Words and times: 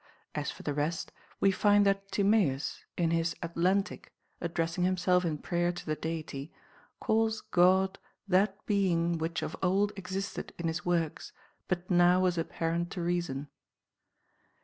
As 0.33 0.49
for 0.49 0.63
the 0.63 0.73
rest, 0.73 1.11
we 1.39 1.51
find 1.51 1.85
that 1.85 2.11
Timaeus, 2.11 2.85
in 2.97 3.11
his 3.11 3.35
Atlantic, 3.43 4.11
addressing 4.41 4.83
him 4.83 4.97
self 4.97 5.23
in 5.23 5.37
prayer 5.37 5.71
to 5.71 5.85
the 5.85 5.95
Deity, 5.95 6.51
calls 6.99 7.41
God 7.41 7.99
that 8.27 8.65
being 8.65 9.19
which 9.19 9.43
of 9.43 9.55
old 9.61 9.91
existed 9.95 10.53
in 10.57 10.67
his 10.67 10.83
works, 10.83 11.33
but 11.67 11.91
now 11.91 12.19
was 12.21 12.39
apparent 12.39 12.89
to 12.93 13.01
reason. 13.03 13.47